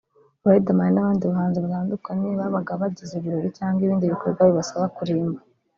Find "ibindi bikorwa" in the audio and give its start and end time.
3.83-4.41